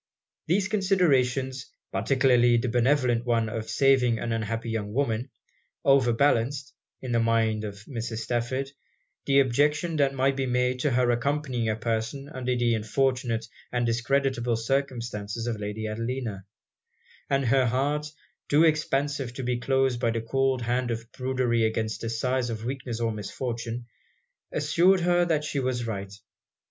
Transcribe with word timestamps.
These 0.47 0.67
considerations, 0.67 1.67
particularly 1.91 2.57
the 2.57 2.69
benevolent 2.69 3.23
one 3.23 3.47
of 3.49 3.69
saving 3.69 4.17
an 4.17 4.31
unhappy 4.31 4.71
young 4.71 4.93
woman, 4.95 5.29
over 5.85 6.11
balanced, 6.11 6.73
in 7.03 7.11
the 7.11 7.19
mind 7.19 7.63
of 7.63 7.85
Mrs. 7.85 8.17
Stafford, 8.23 8.71
the 9.27 9.41
objection 9.41 9.97
that 9.97 10.15
might 10.15 10.35
be 10.35 10.47
made 10.47 10.79
to 10.79 10.89
her 10.89 11.11
accompanying 11.11 11.69
a 11.69 11.75
person 11.75 12.29
under 12.29 12.55
the 12.55 12.73
unfortunate 12.73 13.45
and 13.71 13.85
discreditable 13.85 14.55
circumstances 14.55 15.45
of 15.45 15.59
Lady 15.59 15.85
Adelina; 15.85 16.45
and 17.29 17.45
her 17.45 17.67
heart, 17.67 18.07
too 18.49 18.63
expansive 18.63 19.35
to 19.35 19.43
be 19.43 19.59
closed 19.59 19.99
by 19.99 20.09
the 20.09 20.21
cold 20.21 20.63
hand 20.63 20.89
of 20.89 21.11
prudery 21.11 21.63
against 21.63 22.01
the 22.01 22.09
sighs 22.09 22.49
of 22.49 22.65
weakness 22.65 22.99
or 22.99 23.11
misfortune, 23.11 23.85
assured 24.51 25.01
her 25.01 25.25
that 25.25 25.43
she 25.43 25.59
was 25.59 25.85
right. 25.85 26.15